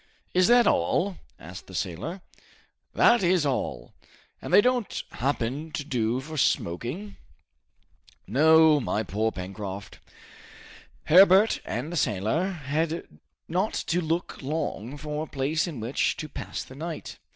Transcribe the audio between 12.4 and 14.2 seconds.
had not to